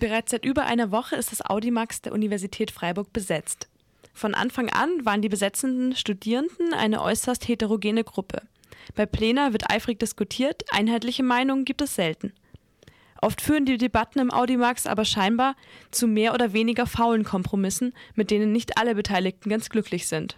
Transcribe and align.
Bereits 0.00 0.32
seit 0.32 0.44
über 0.44 0.64
einer 0.64 0.90
Woche 0.90 1.16
ist 1.16 1.32
das 1.32 1.44
Audimax 1.44 2.02
der 2.02 2.12
Universität 2.12 2.70
Freiburg 2.70 3.12
besetzt. 3.12 3.68
Von 4.12 4.34
Anfang 4.34 4.70
an 4.70 5.04
waren 5.04 5.22
die 5.22 5.28
besetzenden 5.28 5.96
Studierenden 5.96 6.72
eine 6.72 7.02
äußerst 7.02 7.48
heterogene 7.48 8.04
Gruppe. 8.04 8.42
Bei 8.94 9.06
Plena 9.06 9.52
wird 9.52 9.70
eifrig 9.70 9.98
diskutiert, 9.98 10.64
einheitliche 10.70 11.22
Meinungen 11.22 11.64
gibt 11.64 11.82
es 11.82 11.94
selten. 11.94 12.32
Oft 13.20 13.40
führen 13.40 13.64
die 13.64 13.78
Debatten 13.78 14.18
im 14.18 14.30
Audimax 14.30 14.86
aber 14.86 15.04
scheinbar 15.04 15.56
zu 15.90 16.06
mehr 16.06 16.34
oder 16.34 16.52
weniger 16.52 16.86
faulen 16.86 17.24
Kompromissen, 17.24 17.94
mit 18.14 18.30
denen 18.30 18.52
nicht 18.52 18.76
alle 18.76 18.94
Beteiligten 18.94 19.48
ganz 19.48 19.70
glücklich 19.70 20.06
sind. 20.06 20.36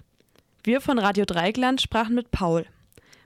Wir 0.62 0.80
von 0.80 0.98
Radio 0.98 1.24
Dreigland 1.24 1.82
sprachen 1.82 2.14
mit 2.14 2.30
Paul. 2.30 2.64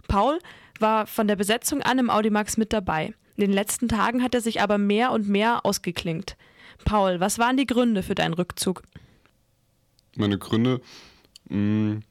Paul 0.08 0.38
war 0.78 1.06
von 1.06 1.28
der 1.28 1.36
Besetzung 1.36 1.82
an 1.82 1.98
im 1.98 2.10
Audimax 2.10 2.56
mit 2.56 2.72
dabei. 2.72 3.14
In 3.40 3.46
den 3.46 3.54
letzten 3.54 3.88
Tagen 3.88 4.22
hat 4.22 4.34
er 4.34 4.42
sich 4.42 4.60
aber 4.60 4.76
mehr 4.76 5.12
und 5.12 5.26
mehr 5.26 5.64
ausgeklingt. 5.64 6.36
Paul, 6.84 7.20
was 7.20 7.38
waren 7.38 7.56
die 7.56 7.64
Gründe 7.64 8.02
für 8.02 8.14
deinen 8.14 8.34
Rückzug? 8.34 8.82
Meine 10.14 10.36
Gründe, 10.36 10.82
hm, 11.48 12.02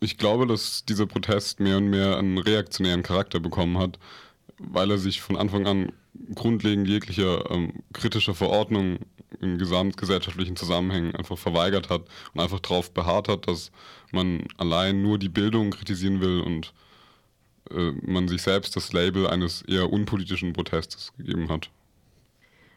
ich 0.00 0.18
glaube, 0.18 0.46
dass 0.46 0.84
dieser 0.84 1.06
Protest 1.06 1.58
mehr 1.58 1.78
und 1.78 1.88
mehr 1.88 2.18
einen 2.18 2.36
reaktionären 2.36 3.02
Charakter 3.02 3.40
bekommen 3.40 3.78
hat, 3.78 3.98
weil 4.58 4.90
er 4.90 4.98
sich 4.98 5.22
von 5.22 5.38
Anfang 5.38 5.66
an 5.66 5.90
grundlegend 6.34 6.86
jeglicher 6.86 7.50
ähm, 7.50 7.72
kritischer 7.94 8.34
Verordnung 8.34 8.98
in 9.40 9.56
gesamtgesellschaftlichen 9.56 10.56
Zusammenhängen 10.56 11.14
einfach 11.14 11.38
verweigert 11.38 11.88
hat 11.88 12.02
und 12.34 12.42
einfach 12.42 12.60
darauf 12.60 12.92
beharrt 12.92 13.28
hat, 13.28 13.48
dass 13.48 13.72
man 14.12 14.44
allein 14.58 15.00
nur 15.00 15.18
die 15.18 15.30
Bildung 15.30 15.70
kritisieren 15.70 16.20
will 16.20 16.42
und 16.42 16.74
äh, 17.70 17.92
man 18.02 18.28
sich 18.28 18.42
selbst 18.42 18.76
das 18.76 18.92
Label 18.92 19.26
eines 19.26 19.62
eher 19.62 19.92
unpolitischen 19.92 20.52
Protestes 20.52 21.12
gegeben 21.16 21.48
hat. 21.48 21.70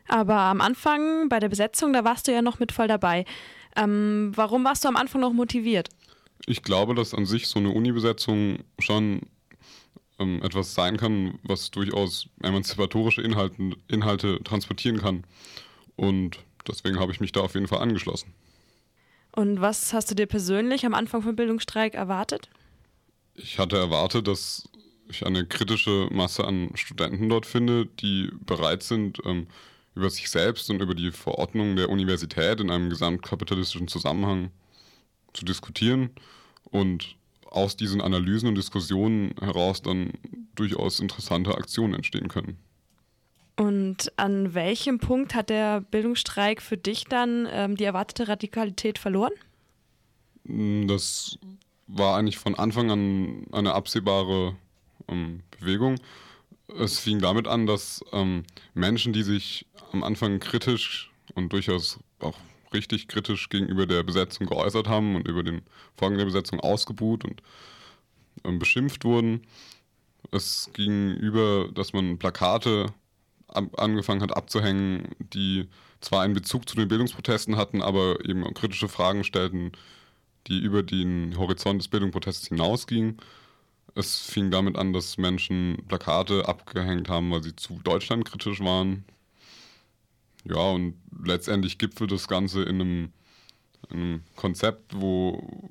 Aber 0.08 0.36
am 0.36 0.62
Anfang 0.62 1.30
bei 1.30 1.40
der 1.40 1.50
Besetzung, 1.50 1.94
da 1.94 2.04
warst 2.04 2.28
du 2.28 2.32
ja 2.32 2.42
noch 2.42 2.60
mit 2.60 2.72
voll 2.72 2.88
dabei. 2.88 3.26
Ähm, 3.76 4.32
warum 4.36 4.64
warst 4.64 4.84
du 4.84 4.88
am 4.88 4.96
Anfang 4.96 5.22
noch 5.22 5.34
motiviert? 5.34 5.90
Ich 6.46 6.64
glaube, 6.64 6.96
dass 6.96 7.14
an 7.14 7.26
sich 7.26 7.48
so 7.48 7.60
eine 7.60 7.72
Uni-Besetzung 7.72 8.60
schon 8.80 9.22
ähm, 10.20 10.42
etwas 10.44 10.74
sein 10.74 10.98
kann, 10.98 11.40
was 11.44 11.72
durchaus 11.72 12.30
emanzipatorische 12.42 13.22
Inhalte, 13.22 13.76
Inhalte 13.88 14.42
transportieren 14.44 15.00
kann. 15.00 15.26
Und 15.96 16.40
deswegen 16.68 17.00
habe 17.00 17.12
ich 17.12 17.20
mich 17.20 17.32
da 17.32 17.42
auf 17.42 17.56
jeden 17.56 17.68
Fall 17.68 17.80
angeschlossen. 17.80 18.34
Und 19.36 19.62
was 19.62 19.94
hast 19.94 20.10
du 20.10 20.16
dir 20.16 20.26
persönlich 20.26 20.86
am 20.86 20.94
Anfang 20.94 21.22
vom 21.22 21.36
Bildungsstreik 21.36 21.94
erwartet? 21.94 22.50
Ich 23.36 23.60
hatte 23.60 23.78
erwartet, 23.78 24.28
dass 24.28 24.68
ich 25.10 25.26
eine 25.26 25.46
kritische 25.46 26.08
Masse 26.12 26.46
an 26.46 26.72
Studenten 26.76 27.30
dort 27.30 27.46
finde, 27.46 27.86
die 27.86 28.30
bereit 28.46 28.84
sind, 28.84 29.20
ähm, 29.26 29.48
über 29.96 30.10
sich 30.10 30.30
selbst 30.30 30.70
und 30.70 30.82
über 30.82 30.94
die 30.94 31.12
Verordnung 31.12 31.76
der 31.76 31.90
Universität 31.90 32.60
in 32.60 32.70
einem 32.70 32.90
gesamtkapitalistischen 32.90 33.88
Zusammenhang 33.88 34.52
zu 35.34 35.44
diskutieren 35.44 36.12
und 36.66 37.16
aus 37.46 37.78
diesen 37.78 38.02
Analysen 38.02 38.50
und 38.50 38.56
Diskussionen 38.56 39.34
heraus 39.40 39.82
dann 39.82 40.14
durchaus 40.56 41.00
interessante 41.00 41.56
Aktionen 41.56 41.96
entstehen 41.96 42.28
können. 42.28 42.58
Und 43.56 44.12
an 44.18 44.54
welchem 44.54 45.00
Punkt 45.00 45.34
hat 45.34 45.50
der 45.50 45.82
Bildungsstreik 45.82 46.62
für 46.62 46.78
dich 46.78 47.06
dann 47.06 47.48
ähm, 47.50 47.76
die 47.76 47.86
erwartete 47.86 48.28
Radikalität 48.28 49.00
verloren? 49.00 49.34
Das 50.44 51.40
war 51.88 52.18
eigentlich 52.18 52.38
von 52.38 52.54
Anfang 52.56 52.92
an 52.92 53.48
eine 53.52 53.74
absehbare 53.74 54.56
ähm, 55.08 55.44
Bewegung. 55.60 56.00
Es 56.80 57.00
fing 57.00 57.20
damit 57.20 57.48
an, 57.48 57.66
dass 57.66 58.04
ähm, 58.12 58.44
Menschen, 58.74 59.14
die 59.14 59.24
sich 59.24 59.66
am 59.92 60.04
Anfang 60.04 60.40
kritisch 60.40 61.12
und 61.34 61.54
durchaus 61.54 62.00
auch 62.20 62.38
richtig 62.74 63.08
kritisch 63.08 63.50
gegenüber 63.50 63.86
der 63.86 64.04
Besetzung 64.04 64.48
geäußert 64.48 64.88
haben 64.88 65.16
und 65.16 65.28
über 65.28 65.44
den 65.44 65.62
Vorgang 65.96 66.18
der 66.18 66.26
Besetzung 66.26 66.60
ausgebuht 66.60 67.24
und 67.24 67.42
ähm, 68.44 68.60
beschimpft 68.60 69.06
wurden. 69.06 69.42
Es 70.32 70.70
ging 70.74 71.12
über, 71.12 71.70
dass 71.74 71.94
man 71.94 72.18
Plakate 72.18 72.94
angefangen 73.48 74.22
hat 74.22 74.36
abzuhängen, 74.36 75.16
die 75.20 75.68
zwar 76.02 76.22
einen 76.22 76.34
Bezug 76.34 76.68
zu 76.68 76.76
den 76.76 76.88
Bildungsprotesten 76.88 77.56
hatten, 77.56 77.82
aber 77.82 78.24
eben 78.28 78.44
kritische 78.54 78.90
Fragen 78.90 79.24
stellten, 79.24 79.72
die 80.48 80.60
über 80.60 80.84
den 80.84 81.38
Horizont 81.38 81.82
des 81.82 81.88
Bildungsprotestes 81.88 82.50
hinausgingen. 82.50 83.18
Es 83.98 84.20
fing 84.20 84.52
damit 84.52 84.78
an, 84.78 84.94
dass 84.94 85.18
Menschen 85.18 85.84
Plakate 85.88 86.48
abgehängt 86.48 87.10
haben, 87.10 87.32
weil 87.32 87.42
sie 87.42 87.56
zu 87.56 87.80
Deutschland 87.84 88.26
kritisch 88.26 88.60
waren, 88.60 89.06
ja, 90.50 90.70
und 90.70 90.96
letztendlich 91.26 91.80
gipfelt 91.80 92.12
das 92.12 92.28
Ganze 92.28 92.64
in 92.64 92.82
einem, 92.82 93.14
in 93.90 93.98
einem 93.98 94.22
Konzept, 94.36 94.94
wo 94.96 95.70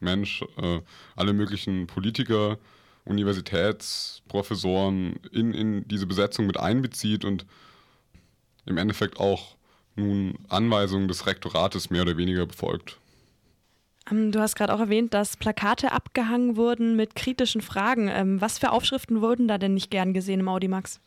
Mensch 0.00 0.42
äh, 0.56 0.80
alle 1.14 1.34
möglichen 1.34 1.86
Politiker, 1.86 2.58
Universitätsprofessoren 3.04 5.16
in, 5.32 5.52
in 5.52 5.86
diese 5.88 6.06
Besetzung 6.06 6.46
mit 6.46 6.56
einbezieht 6.58 7.24
und 7.24 7.46
im 8.64 8.78
Endeffekt 8.78 9.18
auch 9.18 9.56
nun 9.96 10.38
Anweisungen 10.48 11.08
des 11.08 11.26
Rektorates 11.26 11.90
mehr 11.90 12.02
oder 12.02 12.16
weniger 12.16 12.46
befolgt. 12.46 13.00
Ähm, 14.10 14.32
du 14.32 14.40
hast 14.40 14.56
gerade 14.56 14.74
auch 14.74 14.80
erwähnt, 14.80 15.14
dass 15.14 15.36
Plakate 15.36 15.92
abgehangen 15.92 16.56
wurden 16.56 16.96
mit 16.96 17.14
kritischen 17.14 17.60
Fragen. 17.60 18.08
Ähm, 18.08 18.40
was 18.40 18.58
für 18.58 18.72
Aufschriften 18.72 19.20
wurden 19.20 19.48
da 19.48 19.58
denn 19.58 19.74
nicht 19.74 19.90
gern 19.90 20.12
gesehen 20.12 20.40
im 20.40 20.48
Audimax? 20.48 21.00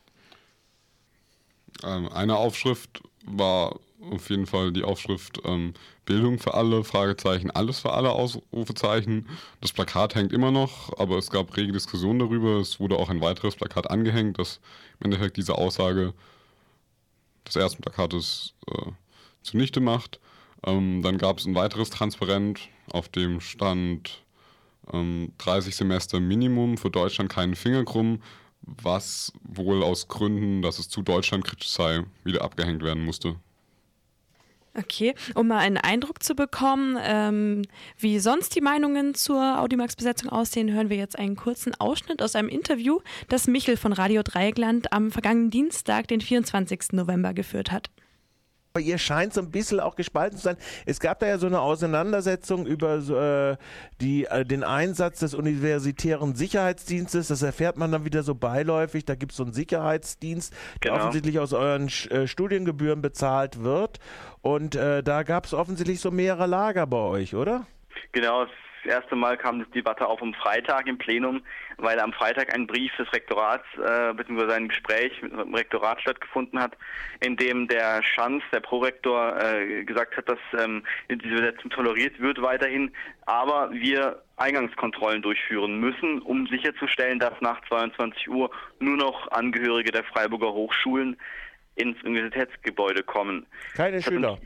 Ähm, 1.83 2.07
eine 2.11 2.37
Aufschrift 2.37 3.01
war 3.25 3.79
auf 4.11 4.29
jeden 4.29 4.45
Fall 4.45 4.71
die 4.71 4.83
Aufschrift 4.83 5.41
Bildung 6.05 6.39
für 6.39 6.53
alle, 6.53 6.83
Fragezeichen, 6.83 7.51
alles 7.51 7.79
für 7.79 7.93
alle, 7.93 8.11
Ausrufezeichen. 8.11 9.27
Das 9.61 9.73
Plakat 9.73 10.15
hängt 10.15 10.31
immer 10.31 10.51
noch, 10.51 10.97
aber 10.99 11.17
es 11.17 11.31
gab 11.31 11.57
rege 11.57 11.71
Diskussionen 11.71 12.19
darüber. 12.19 12.59
Es 12.59 12.79
wurde 12.79 12.97
auch 12.97 13.09
ein 13.09 13.21
weiteres 13.21 13.55
Plakat 13.55 13.89
angehängt, 13.89 14.39
das 14.39 14.59
im 14.99 15.05
Endeffekt 15.05 15.37
diese 15.37 15.55
Aussage 15.55 16.13
des 17.47 17.55
ersten 17.55 17.81
Plakates 17.81 18.53
äh, 18.69 18.91
zunichte 19.41 19.79
macht. 19.79 20.19
Ähm, 20.65 21.01
dann 21.01 21.17
gab 21.17 21.39
es 21.39 21.45
ein 21.45 21.55
weiteres 21.55 21.89
Transparent, 21.89 22.69
auf 22.91 23.07
dem 23.09 23.39
stand 23.39 24.23
ähm, 24.91 25.31
30 25.37 25.75
Semester 25.75 26.19
Minimum, 26.19 26.77
für 26.77 26.89
Deutschland 26.89 27.31
keinen 27.31 27.55
Finger 27.55 27.85
krumm 27.85 28.19
was 28.65 29.31
wohl 29.43 29.83
aus 29.83 30.07
Gründen, 30.07 30.61
dass 30.61 30.79
es 30.79 30.89
zu 30.89 31.01
deutschlandkritisch 31.01 31.69
sei, 31.69 32.03
wieder 32.23 32.43
abgehängt 32.43 32.83
werden 32.83 33.05
musste. 33.05 33.35
Okay, 34.77 35.15
um 35.35 35.47
mal 35.47 35.59
einen 35.59 35.77
Eindruck 35.77 36.21
zu 36.21 36.35
bekommen, 36.35 36.97
ähm, 37.01 37.61
wie 37.97 38.19
sonst 38.19 38.55
die 38.55 38.61
Meinungen 38.61 39.15
zur 39.15 39.61
Audimax-Besetzung 39.61 40.29
aussehen, 40.29 40.73
hören 40.73 40.89
wir 40.89 40.97
jetzt 40.97 41.17
einen 41.17 41.37
kurzen 41.37 41.73
Ausschnitt 41.75 42.21
aus 42.21 42.35
einem 42.35 42.49
Interview, 42.49 42.99
das 43.29 43.47
Michel 43.47 43.77
von 43.77 43.93
Radio 43.93 44.21
Dreieckland 44.21 44.91
am 44.91 45.11
vergangenen 45.11 45.49
Dienstag, 45.49 46.09
den 46.09 46.19
24. 46.19 46.91
November, 46.91 47.33
geführt 47.33 47.71
hat. 47.71 47.89
Aber 48.75 48.83
ihr 48.83 48.97
scheint 48.97 49.33
so 49.33 49.39
ein 49.39 49.51
bisschen 49.51 49.79
auch 49.79 49.95
gespalten 49.95 50.37
zu 50.37 50.43
sein. 50.43 50.57
Es 50.85 50.99
gab 50.99 51.19
da 51.19 51.27
ja 51.27 51.37
so 51.37 51.47
eine 51.47 51.61
Auseinandersetzung 51.61 52.65
über 52.65 52.97
äh, 52.97 53.55
die, 54.01 54.25
äh, 54.25 54.43
den 54.43 54.65
Einsatz 54.65 55.19
des 55.19 55.33
universitären 55.33 56.35
Sicherheitsdienstes. 56.35 57.29
Das 57.29 57.41
erfährt 57.41 57.77
man 57.77 57.93
dann 57.93 58.03
wieder 58.03 58.21
so 58.21 58.35
beiläufig. 58.35 59.05
Da 59.05 59.15
gibt 59.15 59.31
es 59.31 59.37
so 59.37 59.43
einen 59.43 59.53
Sicherheitsdienst, 59.53 60.53
der 60.83 60.91
genau. 60.91 60.95
offensichtlich 61.03 61.39
aus 61.39 61.53
euren 61.53 61.87
äh, 61.87 62.27
Studiengebühren 62.27 63.01
bezahlt 63.01 63.63
wird. 63.63 63.99
Und 64.41 64.75
äh, 64.75 65.01
da 65.03 65.23
gab 65.23 65.45
es 65.45 65.53
offensichtlich 65.53 66.01
so 66.01 66.11
mehrere 66.11 66.45
Lager 66.45 66.85
bei 66.85 66.97
euch, 66.97 67.33
oder? 67.33 67.67
Genau, 68.11 68.45
das 68.85 69.01
erste 69.01 69.15
Mal 69.15 69.37
kam 69.37 69.59
die 69.59 69.71
Debatte 69.71 70.07
auf 70.07 70.21
am 70.21 70.33
Freitag 70.33 70.87
im 70.87 70.97
Plenum, 70.97 71.41
weil 71.77 71.99
am 71.99 72.13
Freitag 72.13 72.53
ein 72.53 72.67
Brief 72.67 72.95
des 72.97 73.11
Rektorats 73.11 73.65
äh, 73.75 74.13
bzw. 74.13 74.53
ein 74.53 74.67
Gespräch 74.67 75.21
mit 75.21 75.31
dem 75.33 75.53
Rektorat 75.53 76.01
stattgefunden 76.01 76.59
hat, 76.59 76.77
in 77.21 77.35
dem 77.35 77.67
der 77.67 78.03
Schanz, 78.03 78.43
der 78.51 78.59
Prorektor, 78.59 79.37
äh, 79.41 79.83
gesagt 79.83 80.17
hat, 80.17 80.29
dass 80.29 80.39
ähm, 80.59 80.83
diese 81.09 81.35
Besetzung 81.35 81.71
toleriert 81.71 82.19
wird 82.19 82.41
weiterhin, 82.41 82.91
aber 83.25 83.71
wir 83.71 84.21
Eingangskontrollen 84.37 85.21
durchführen 85.21 85.79
müssen, 85.79 86.21
um 86.21 86.45
sicherzustellen, 86.47 87.19
dass 87.19 87.33
nach 87.41 87.61
22 87.67 88.29
Uhr 88.29 88.51
nur 88.79 88.97
noch 88.97 89.31
Angehörige 89.31 89.91
der 89.91 90.03
Freiburger 90.03 90.53
Hochschulen 90.53 91.17
ins 91.75 92.01
Universitätsgebäude 92.03 93.03
kommen. 93.03 93.45
Keine 93.75 94.01
Schüler. 94.01 94.37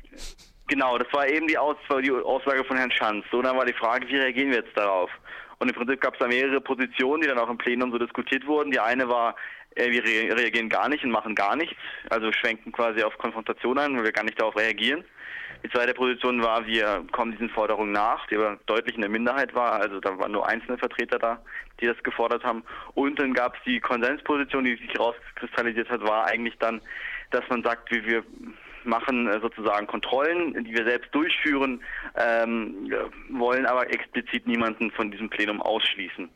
Genau, 0.69 1.00
das 1.00 1.12
war 1.12 1.27
eben 1.27 1.48
die, 1.48 1.57
Aus 1.57 1.77
die 2.04 2.12
Aussage 2.12 2.63
von 2.63 2.77
Herrn 2.77 2.92
Schanz. 2.92 3.25
So, 3.31 3.42
dann 3.42 3.57
war 3.57 3.66
die 3.66 3.74
Frage, 3.74 4.07
wie 4.07 4.18
reagieren 4.18 4.51
wir 4.51 4.57
jetzt 4.57 4.77
darauf? 4.77 5.10
Und 5.57 5.68
im 5.68 5.75
Prinzip 5.75 6.00
gab 6.00 6.13
es 6.13 6.19
da 6.19 6.27
mehrere 6.27 6.62
Positionen, 6.62 7.21
die 7.21 7.27
dann 7.27 7.39
auch 7.39 7.50
im 7.50 7.57
Plenum 7.57 7.92
so 7.92 7.98
diskutiert 7.98 8.45
wurden. 8.45 8.71
Die 8.71 8.80
eine 8.80 9.10
war, 9.10 9.36
äh, 9.75 9.89
wir 9.89 10.04
re 10.04 10.38
reagieren 10.38 10.69
gar 10.69 10.88
nicht 10.88 11.04
und 11.04 11.10
machen 11.10 11.33
gar 11.33 11.56
nichts, 11.56 11.75
also 12.12 12.31
schwenken 12.31 12.71
quasi 12.71 13.01
auf 13.01 13.18
Konfrontation 13.18 13.80
ein, 13.80 13.98
weil 13.98 14.04
wir 14.04 14.12
gar 14.12 14.24
nicht 14.24 14.39
darauf 14.39 14.56
reagieren. 14.56 15.04
Die 15.63 15.69
zweite 15.71 15.95
Position 15.95 16.42
war, 16.44 16.66
wir 16.68 17.04
kommen 17.12 17.31
diesen 17.31 17.50
Forderungen 17.50 17.92
nach, 17.92 18.27
die 18.27 18.36
aber 18.36 18.60
deutlich 18.68 18.95
in 18.95 19.01
der 19.01 19.10
Minderheit 19.10 19.54
war, 19.56 19.74
also 19.74 20.00
da 20.00 20.18
waren 20.19 20.31
nur 20.31 20.48
einzelne 20.48 20.77
Vertreter 20.77 21.18
da, 21.18 21.42
die 21.81 21.88
das 21.88 22.01
gefordert 22.04 22.44
haben. 22.44 22.63
Und 22.94 23.19
dann 23.19 23.33
gab 23.33 23.56
es 23.56 23.62
die 23.65 23.80
Konsensposition, 23.80 24.63
die 24.63 24.75
sich 24.75 24.98
rauskristallisiert 24.98 25.89
hat, 25.89 26.01
war 26.01 26.27
eigentlich 26.27 26.57
dann, 26.60 26.80
dass 27.31 27.44
man 27.50 27.63
sagt, 27.63 27.92
wir, 27.92 28.06
wir 28.06 28.24
machen 28.89 29.27
äh, 29.27 29.39
sozusagen 29.39 29.88
Kontrollen, 29.88 30.63
die 30.63 30.74
wir 30.74 30.86
selbst 30.86 31.13
durchführen, 31.13 31.81
ähm, 32.15 32.91
wollen 33.30 33.65
aber 33.65 33.89
explizit 33.94 34.47
niemanden 34.47 34.91
von 34.91 35.12
diesem 35.12 35.30
Plenum 35.30 35.62
ausschließen. 35.62 36.30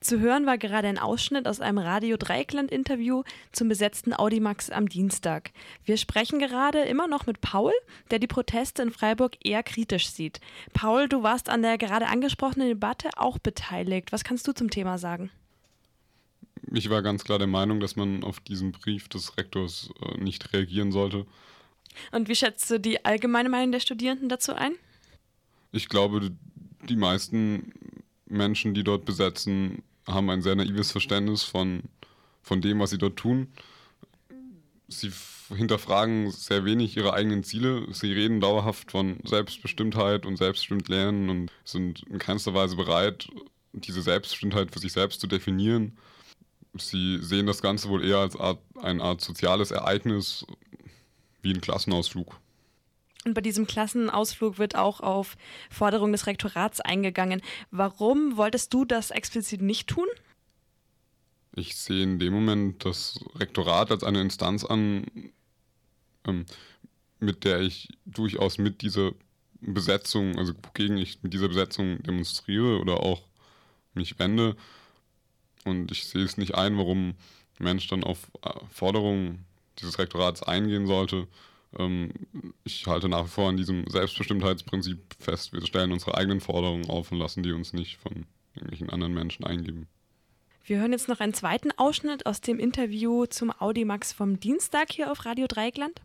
Zu 0.00 0.20
hören 0.20 0.46
war 0.46 0.58
gerade 0.58 0.86
ein 0.88 0.98
Ausschnitt 0.98 1.48
aus 1.48 1.60
einem 1.60 1.78
Radio 1.78 2.16
Dreieckland-Interview 2.16 3.24
zum 3.50 3.68
besetzten 3.68 4.12
Audimax 4.12 4.70
am 4.70 4.88
Dienstag. 4.88 5.50
Wir 5.84 5.96
sprechen 5.96 6.38
gerade 6.38 6.82
immer 6.82 7.08
noch 7.08 7.26
mit 7.26 7.40
Paul, 7.40 7.72
der 8.10 8.18
die 8.18 8.26
Proteste 8.26 8.82
in 8.82 8.90
Freiburg 8.92 9.32
eher 9.44 9.62
kritisch 9.62 10.08
sieht. 10.08 10.40
Paul, 10.74 11.08
du 11.08 11.22
warst 11.22 11.48
an 11.48 11.62
der 11.62 11.78
gerade 11.78 12.06
angesprochenen 12.06 12.68
Debatte 12.68 13.08
auch 13.16 13.38
beteiligt. 13.38 14.12
Was 14.12 14.22
kannst 14.22 14.46
du 14.46 14.52
zum 14.52 14.70
Thema 14.70 14.98
sagen? 14.98 15.30
Ich 16.72 16.90
war 16.90 17.02
ganz 17.02 17.24
klar 17.24 17.38
der 17.38 17.48
Meinung, 17.48 17.80
dass 17.80 17.96
man 17.96 18.22
auf 18.22 18.38
diesen 18.40 18.72
Brief 18.72 19.08
des 19.08 19.36
Rektors 19.38 19.90
äh, 20.02 20.18
nicht 20.18 20.52
reagieren 20.52 20.92
sollte. 20.92 21.26
Und 22.12 22.28
wie 22.28 22.34
schätzt 22.34 22.70
du 22.70 22.78
die 22.78 23.04
allgemeine 23.04 23.48
Meinung 23.48 23.72
der 23.72 23.80
Studierenden 23.80 24.28
dazu 24.28 24.54
ein? 24.54 24.72
Ich 25.72 25.88
glaube, 25.88 26.32
die 26.88 26.96
meisten 26.96 27.72
Menschen, 28.26 28.74
die 28.74 28.84
dort 28.84 29.04
besetzen, 29.04 29.82
haben 30.06 30.30
ein 30.30 30.42
sehr 30.42 30.54
naives 30.54 30.92
Verständnis 30.92 31.42
von, 31.42 31.82
von 32.42 32.60
dem, 32.60 32.78
was 32.80 32.90
sie 32.90 32.98
dort 32.98 33.16
tun. 33.16 33.48
Sie 34.88 35.10
hinterfragen 35.54 36.30
sehr 36.30 36.64
wenig 36.64 36.96
ihre 36.96 37.12
eigenen 37.12 37.42
Ziele. 37.42 37.86
Sie 37.92 38.12
reden 38.12 38.40
dauerhaft 38.40 38.90
von 38.90 39.18
Selbstbestimmtheit 39.24 40.26
und 40.26 40.36
selbstbestimmt 40.36 40.88
lernen 40.88 41.28
und 41.28 41.52
sind 41.64 42.02
in 42.08 42.18
keinster 42.18 42.54
Weise 42.54 42.76
bereit, 42.76 43.28
diese 43.72 44.02
Selbstbestimmtheit 44.02 44.72
für 44.72 44.78
sich 44.78 44.92
selbst 44.92 45.20
zu 45.20 45.26
definieren. 45.26 45.98
Sie 46.78 47.18
sehen 47.22 47.46
das 47.46 47.62
Ganze 47.62 47.88
wohl 47.88 48.04
eher 48.04 48.18
als 48.18 48.36
Art, 48.36 48.58
eine 48.80 49.02
Art 49.02 49.20
soziales 49.20 49.70
Ereignis, 49.70 50.46
wie 51.46 51.54
ein 51.54 51.60
Klassenausflug. 51.60 52.40
Und 53.24 53.34
bei 53.34 53.40
diesem 53.40 53.66
Klassenausflug 53.66 54.58
wird 54.58 54.76
auch 54.76 55.00
auf 55.00 55.36
Forderung 55.70 56.12
des 56.12 56.26
Rektorats 56.26 56.80
eingegangen. 56.80 57.40
Warum 57.70 58.36
wolltest 58.36 58.74
du 58.74 58.84
das 58.84 59.10
explizit 59.10 59.62
nicht 59.62 59.88
tun? 59.88 60.06
Ich 61.54 61.76
sehe 61.76 62.02
in 62.02 62.18
dem 62.18 62.32
Moment 62.32 62.84
das 62.84 63.18
Rektorat 63.36 63.90
als 63.90 64.04
eine 64.04 64.20
Instanz 64.20 64.64
an, 64.64 65.06
ähm, 66.26 66.46
mit 67.18 67.44
der 67.44 67.60
ich 67.60 67.88
durchaus 68.04 68.58
mit 68.58 68.82
dieser 68.82 69.12
Besetzung, 69.60 70.36
also 70.38 70.52
wogegen 70.62 70.98
ich 70.98 71.22
mit 71.22 71.32
dieser 71.32 71.48
Besetzung 71.48 72.02
demonstriere 72.02 72.78
oder 72.78 73.00
auch 73.00 73.22
mich 73.94 74.18
wende. 74.18 74.56
Und 75.64 75.90
ich 75.90 76.06
sehe 76.06 76.24
es 76.24 76.36
nicht 76.36 76.54
ein, 76.54 76.76
warum 76.76 77.14
Mensch 77.58 77.88
dann 77.88 78.04
auf 78.04 78.30
äh, 78.42 78.50
Forderungen 78.70 79.46
dieses 79.80 79.98
Rektorats 79.98 80.42
eingehen 80.42 80.86
sollte. 80.86 81.26
Ähm, 81.78 82.12
ich 82.64 82.86
halte 82.86 83.08
nach 83.08 83.24
wie 83.24 83.30
vor 83.30 83.48
an 83.48 83.56
diesem 83.56 83.88
Selbstbestimmtheitsprinzip 83.88 84.98
fest. 85.18 85.52
Wir 85.52 85.64
stellen 85.66 85.92
unsere 85.92 86.16
eigenen 86.16 86.40
Forderungen 86.40 86.88
auf 86.88 87.12
und 87.12 87.18
lassen 87.18 87.42
die 87.42 87.52
uns 87.52 87.72
nicht 87.72 87.96
von 87.98 88.26
irgendwelchen 88.54 88.90
anderen 88.90 89.14
Menschen 89.14 89.44
eingeben. 89.44 89.88
Wir 90.64 90.78
hören 90.80 90.92
jetzt 90.92 91.08
noch 91.08 91.20
einen 91.20 91.34
zweiten 91.34 91.70
Ausschnitt 91.76 92.26
aus 92.26 92.40
dem 92.40 92.58
Interview 92.58 93.26
zum 93.26 93.52
Audimax 93.52 94.12
vom 94.12 94.40
Dienstag 94.40 94.90
hier 94.90 95.12
auf 95.12 95.24
Radio 95.24 95.46
Dreieckland. 95.46 96.00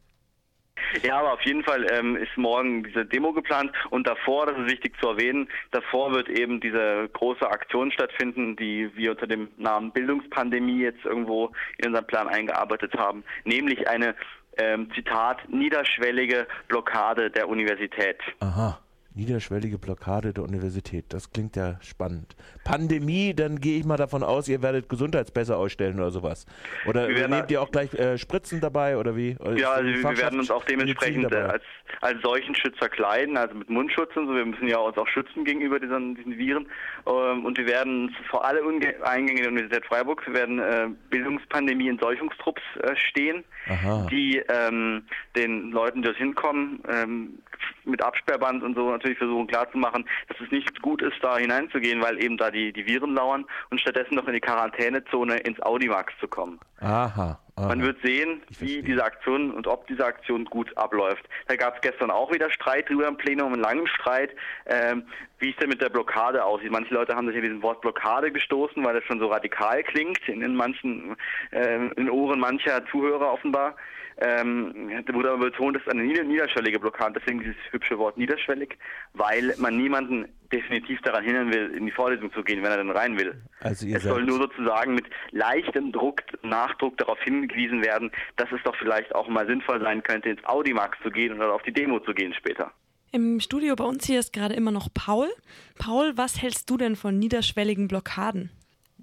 Ja, 1.03 1.19
aber 1.19 1.33
auf 1.33 1.41
jeden 1.41 1.63
Fall 1.63 1.85
ähm, 1.91 2.15
ist 2.15 2.37
morgen 2.37 2.83
diese 2.83 3.05
Demo 3.05 3.33
geplant 3.33 3.71
und 3.89 4.07
davor, 4.07 4.45
das 4.45 4.57
ist 4.57 4.71
wichtig 4.71 4.93
zu 5.01 5.09
erwähnen, 5.09 5.47
davor 5.71 6.11
wird 6.13 6.29
eben 6.29 6.59
diese 6.59 7.09
große 7.13 7.49
Aktion 7.49 7.91
stattfinden, 7.91 8.55
die 8.55 8.89
wir 8.95 9.11
unter 9.11 9.27
dem 9.27 9.49
Namen 9.57 9.91
Bildungspandemie 9.91 10.81
jetzt 10.81 11.05
irgendwo 11.05 11.51
in 11.77 11.87
unseren 11.87 12.07
Plan 12.07 12.27
eingearbeitet 12.27 12.93
haben, 12.97 13.23
nämlich 13.45 13.87
eine 13.87 14.15
ähm, 14.57 14.89
Zitat, 14.93 15.47
niederschwellige 15.49 16.47
Blockade 16.67 17.31
der 17.31 17.47
Universität. 17.47 18.17
Aha. 18.39 18.79
Niederschwellige 19.13 19.77
Blockade 19.77 20.33
der 20.33 20.43
Universität. 20.43 21.05
Das 21.09 21.31
klingt 21.31 21.55
ja 21.55 21.77
spannend. 21.81 22.35
Pandemie, 22.63 23.33
dann 23.33 23.59
gehe 23.59 23.77
ich 23.77 23.85
mal 23.85 23.97
davon 23.97 24.23
aus, 24.23 24.47
ihr 24.47 24.61
werdet 24.61 24.87
Gesundheitspässe 24.87 25.57
ausstellen 25.57 25.99
oder 25.99 26.11
sowas. 26.11 26.45
Oder 26.85 27.07
nehmt 27.27 27.51
ihr 27.51 27.61
auch 27.61 27.71
gleich 27.71 27.93
äh, 27.93 28.17
Spritzen 28.17 28.61
dabei 28.61 28.97
oder 28.97 29.15
wie? 29.15 29.35
Oder 29.39 29.57
ja, 29.57 29.71
also 29.71 29.89
wir 29.89 30.17
werden 30.17 30.39
uns 30.39 30.49
auch 30.49 30.63
dementsprechend 30.63 31.31
äh, 31.31 31.35
als, 31.35 31.63
als 31.99 32.21
solchen 32.21 32.55
Schützer 32.55 32.87
kleiden, 32.87 33.35
also 33.35 33.53
mit 33.55 33.69
Mundschutz 33.69 34.15
und 34.15 34.27
so. 34.27 34.35
Wir 34.35 34.45
müssen 34.45 34.67
ja 34.67 34.77
uns 34.77 34.97
auch 34.97 35.07
schützen 35.07 35.43
gegenüber 35.43 35.79
diesen, 35.79 36.15
diesen 36.15 36.37
Viren. 36.37 36.67
Ähm, 37.05 37.45
und 37.45 37.57
wir 37.57 37.67
werden 37.67 38.15
vor 38.29 38.45
alle 38.45 38.63
Unge 38.63 38.95
Eingänge 39.03 39.41
der 39.41 39.51
Universität 39.51 39.85
Freiburg, 39.85 40.25
wir 40.25 40.33
werden 40.33 40.59
äh, 40.59 40.87
Bildungspandemie 41.09 41.89
in 41.89 41.99
Seuchungstrupps 41.99 42.61
äh, 42.81 42.95
stehen, 42.95 43.43
Aha. 43.67 44.07
die 44.09 44.41
ähm, 44.49 45.03
den 45.35 45.71
Leuten, 45.71 46.01
die 46.01 46.07
dort 46.07 46.17
hinkommen, 46.17 46.81
ähm, 46.89 47.39
mit 47.85 48.03
Absperrband 48.03 48.63
und 48.63 48.75
so 48.75 48.89
natürlich 48.89 49.17
versuchen 49.17 49.47
klarzumachen, 49.47 50.05
dass 50.27 50.39
es 50.39 50.51
nicht 50.51 50.81
gut 50.81 51.01
ist, 51.01 51.17
da 51.21 51.37
hineinzugehen, 51.37 52.01
weil 52.01 52.21
eben 52.23 52.37
da 52.37 52.51
die, 52.51 52.73
die 52.73 52.85
Viren 52.85 53.13
lauern 53.13 53.45
und 53.69 53.79
stattdessen 53.79 54.15
noch 54.15 54.27
in 54.27 54.33
die 54.33 54.41
Quarantänezone 54.41 55.37
ins 55.37 55.61
Audimax 55.61 56.13
zu 56.19 56.27
kommen. 56.27 56.59
Aha. 56.79 57.39
Aha. 57.55 57.67
Man 57.67 57.81
wird 57.81 58.01
sehen, 58.01 58.41
wie 58.59 58.81
diese 58.81 59.03
Aktion 59.03 59.51
und 59.51 59.67
ob 59.67 59.85
diese 59.87 60.05
Aktion 60.05 60.45
gut 60.45 60.75
abläuft. 60.77 61.27
Da 61.47 61.55
gab 61.55 61.75
es 61.75 61.81
gestern 61.81 62.09
auch 62.09 62.31
wieder 62.31 62.49
Streit 62.49 62.89
drüber 62.89 63.07
im 63.07 63.17
Plenum, 63.17 63.53
einen 63.53 63.61
langen 63.61 63.87
Streit, 63.87 64.31
ähm, 64.65 65.03
wie 65.39 65.51
es 65.51 65.55
denn 65.57 65.69
mit 65.69 65.81
der 65.81 65.89
Blockade 65.89 66.43
aussieht. 66.43 66.71
Manche 66.71 66.93
Leute 66.93 67.15
haben 67.15 67.27
sich 67.27 67.35
in 67.35 67.43
diesem 67.43 67.61
Wort 67.61 67.81
Blockade 67.81 68.31
gestoßen, 68.31 68.83
weil 68.83 68.95
das 68.95 69.03
schon 69.03 69.19
so 69.19 69.27
radikal 69.27 69.83
klingt 69.83 70.27
in, 70.27 70.41
in 70.41 70.55
manchen, 70.55 71.15
äh, 71.51 71.87
in 71.97 72.09
Ohren 72.09 72.39
mancher 72.39 72.85
Zuhörer 72.87 73.33
offenbar 73.33 73.75
ähm, 74.17 74.91
wurde 75.13 75.31
aber 75.31 75.49
betont, 75.49 75.75
es 75.77 75.83
ist 75.83 75.91
eine 75.91 76.03
niederschwellige 76.03 76.79
Blockade, 76.79 77.19
deswegen 77.19 77.39
dieses 77.39 77.55
hübsche 77.71 77.97
Wort 77.97 78.17
niederschwellig, 78.17 78.77
weil 79.13 79.53
man 79.57 79.77
niemanden 79.77 80.27
definitiv 80.51 81.01
daran 81.01 81.23
hindern 81.23 81.53
will, 81.53 81.73
in 81.75 81.85
die 81.85 81.91
Vorlesung 81.91 82.31
zu 82.33 82.43
gehen, 82.43 82.61
wenn 82.61 82.71
er 82.71 82.77
dann 82.77 82.91
rein 82.91 83.17
will. 83.17 83.41
Also 83.61 83.87
es 83.87 84.03
soll 84.03 84.23
nur 84.23 84.37
sozusagen 84.37 84.93
mit 84.93 85.05
leichtem 85.31 85.91
Druck, 85.91 86.21
Nachdruck 86.43 86.97
darauf 86.97 87.19
hingewiesen 87.21 87.83
werden, 87.83 88.11
dass 88.35 88.51
es 88.51 88.59
doch 88.63 88.75
vielleicht 88.75 89.15
auch 89.15 89.27
mal 89.27 89.47
sinnvoll 89.47 89.79
sein 89.81 90.03
könnte, 90.03 90.29
ins 90.29 90.43
Audimax 90.45 90.97
zu 91.03 91.09
gehen 91.09 91.33
oder 91.33 91.53
auf 91.53 91.63
die 91.63 91.73
Demo 91.73 91.99
zu 91.99 92.13
gehen 92.13 92.33
später. 92.33 92.71
Im 93.13 93.39
Studio 93.39 93.75
bei 93.75 93.83
uns 93.83 94.05
hier 94.05 94.19
ist 94.19 94.31
gerade 94.31 94.55
immer 94.55 94.71
noch 94.71 94.87
Paul. 94.93 95.29
Paul, 95.77 96.13
was 96.15 96.41
hältst 96.41 96.69
du 96.69 96.77
denn 96.77 96.95
von 96.95 97.19
niederschwelligen 97.19 97.87
Blockaden? 97.87 98.51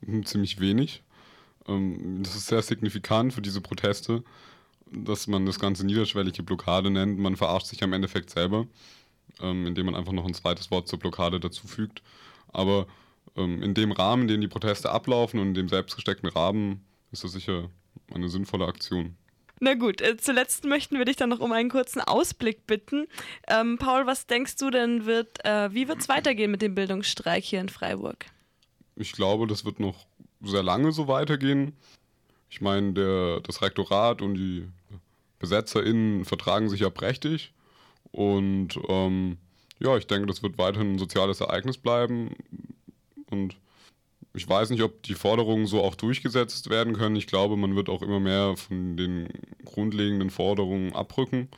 Hm, 0.04 0.24
ziemlich 0.24 0.60
wenig. 0.60 1.02
Ähm, 1.66 2.22
das 2.22 2.34
ist 2.34 2.46
sehr 2.46 2.62
signifikant 2.62 3.34
für 3.34 3.42
diese 3.42 3.60
Proteste 3.60 4.22
dass 4.92 5.26
man 5.26 5.46
das 5.46 5.58
Ganze 5.58 5.84
niederschwellige 5.86 6.42
Blockade 6.42 6.90
nennt. 6.90 7.18
Man 7.18 7.36
verarscht 7.36 7.66
sich 7.66 7.82
am 7.82 7.92
Endeffekt 7.92 8.30
selber, 8.30 8.66
ähm, 9.40 9.66
indem 9.66 9.86
man 9.86 9.94
einfach 9.94 10.12
noch 10.12 10.26
ein 10.26 10.34
zweites 10.34 10.70
Wort 10.70 10.88
zur 10.88 10.98
Blockade 10.98 11.40
dazufügt. 11.40 12.02
Aber 12.52 12.86
ähm, 13.36 13.62
in 13.62 13.74
dem 13.74 13.92
Rahmen, 13.92 14.22
in 14.22 14.28
dem 14.28 14.40
die 14.40 14.48
Proteste 14.48 14.90
ablaufen 14.90 15.40
und 15.40 15.48
in 15.48 15.54
dem 15.54 15.68
selbstgesteckten 15.68 16.28
Rahmen, 16.30 16.84
ist 17.12 17.24
das 17.24 17.32
sicher 17.32 17.70
eine 18.12 18.28
sinnvolle 18.28 18.66
Aktion. 18.66 19.16
Na 19.60 19.74
gut, 19.74 20.00
äh, 20.00 20.16
zuletzt 20.16 20.64
möchten 20.64 20.98
wir 20.98 21.04
dich 21.04 21.16
dann 21.16 21.30
noch 21.30 21.40
um 21.40 21.52
einen 21.52 21.68
kurzen 21.68 22.00
Ausblick 22.00 22.66
bitten. 22.66 23.06
Ähm, 23.48 23.76
Paul, 23.78 24.06
was 24.06 24.26
denkst 24.26 24.56
du 24.56 24.70
denn, 24.70 25.04
wird, 25.04 25.44
äh, 25.44 25.72
wie 25.72 25.88
wird 25.88 26.00
es 26.00 26.08
weitergehen 26.08 26.50
mit 26.50 26.62
dem 26.62 26.74
Bildungsstreik 26.74 27.44
hier 27.44 27.60
in 27.60 27.68
Freiburg? 27.68 28.26
Ich 28.94 29.12
glaube, 29.12 29.46
das 29.46 29.64
wird 29.64 29.80
noch 29.80 30.06
sehr 30.42 30.62
lange 30.62 30.92
so 30.92 31.08
weitergehen. 31.08 31.72
Ich 32.50 32.60
meine, 32.60 33.40
das 33.42 33.60
Rektorat 33.60 34.22
und 34.22 34.34
die 34.34 34.66
BesetzerInnen 35.38 36.24
vertragen 36.24 36.68
sich 36.68 36.80
ja 36.80 36.90
prächtig. 36.90 37.52
Und 38.10 38.78
ähm, 38.88 39.38
ja, 39.78 39.96
ich 39.96 40.06
denke, 40.06 40.26
das 40.26 40.42
wird 40.42 40.58
weiterhin 40.58 40.94
ein 40.94 40.98
soziales 40.98 41.40
Ereignis 41.40 41.78
bleiben. 41.78 42.34
Und 43.30 43.56
ich 44.34 44.48
weiß 44.48 44.70
nicht, 44.70 44.82
ob 44.82 45.02
die 45.02 45.14
Forderungen 45.14 45.66
so 45.66 45.82
auch 45.82 45.94
durchgesetzt 45.94 46.70
werden 46.70 46.94
können. 46.94 47.16
Ich 47.16 47.26
glaube, 47.26 47.56
man 47.56 47.76
wird 47.76 47.88
auch 47.88 48.02
immer 48.02 48.20
mehr 48.20 48.56
von 48.56 48.96
den 48.96 49.28
grundlegenden 49.64 50.30
Forderungen 50.30 50.92
abrücken. 50.92 51.48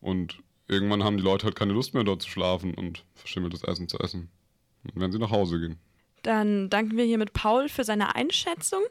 Und 0.00 0.38
irgendwann 0.66 1.04
haben 1.04 1.16
die 1.16 1.22
Leute 1.22 1.44
halt 1.44 1.56
keine 1.56 1.72
Lust 1.72 1.94
mehr 1.94 2.04
dort 2.04 2.22
zu 2.22 2.30
schlafen 2.30 2.74
und 2.74 3.04
verschimmeltes 3.14 3.64
Essen 3.64 3.88
zu 3.88 3.98
essen. 3.98 4.30
Und 4.84 5.00
wenn 5.00 5.12
sie 5.12 5.18
nach 5.18 5.30
Hause 5.30 5.58
gehen. 5.58 5.78
Dann 6.22 6.68
danken 6.70 6.96
wir 6.96 7.04
hier 7.04 7.18
mit 7.18 7.32
Paul 7.32 7.68
für 7.68 7.84
seine 7.84 8.14
Einschätzung. 8.14 8.82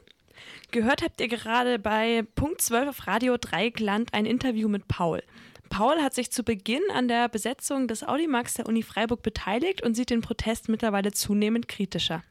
Gehört 0.70 1.02
habt 1.02 1.20
ihr 1.20 1.28
gerade 1.28 1.78
bei 1.78 2.24
Punkt 2.34 2.60
12 2.60 2.88
auf 2.88 3.06
Radio 3.06 3.36
Dreigland 3.36 4.12
ein 4.12 4.26
Interview 4.26 4.68
mit 4.68 4.88
Paul. 4.88 5.22
Paul 5.70 6.02
hat 6.02 6.14
sich 6.14 6.30
zu 6.30 6.42
Beginn 6.42 6.82
an 6.94 7.08
der 7.08 7.28
Besetzung 7.28 7.88
des 7.88 8.02
Audimax 8.02 8.54
der 8.54 8.66
Uni 8.66 8.82
Freiburg 8.82 9.22
beteiligt 9.22 9.82
und 9.82 9.94
sieht 9.94 10.10
den 10.10 10.20
Protest 10.20 10.68
mittlerweile 10.68 11.12
zunehmend 11.12 11.68
kritischer. 11.68 12.22